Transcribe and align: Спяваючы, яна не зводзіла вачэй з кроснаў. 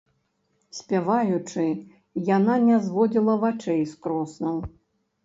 Спяваючы, 0.77 1.65
яна 2.37 2.55
не 2.69 2.79
зводзіла 2.87 3.37
вачэй 3.45 3.81
з 3.91 4.01
кроснаў. 4.07 4.57